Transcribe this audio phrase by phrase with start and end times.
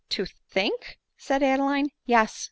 [0.15, 2.39] "To think?" said Adeline." Yes.